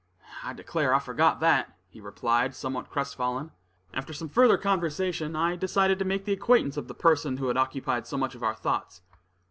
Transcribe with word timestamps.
"I 0.43 0.53
declare, 0.53 0.95
I 0.95 0.99
forgot 0.99 1.39
that," 1.41 1.77
he 1.87 2.01
replied, 2.01 2.55
somewhat 2.55 2.89
crestfallen. 2.89 3.51
After 3.93 4.13
some 4.13 4.29
further 4.29 4.57
conversation, 4.57 5.35
I 5.35 5.55
decided 5.55 5.99
to 5.99 6.05
make 6.05 6.25
the 6.25 6.33
acquaintance 6.33 6.75
of 6.75 6.87
the 6.87 6.95
person 6.95 7.37
who 7.37 7.49
had 7.49 7.57
occupied 7.57 8.07
so 8.07 8.17
much 8.17 8.33
of 8.33 8.41
our 8.41 8.55
thoughts. 8.55 9.03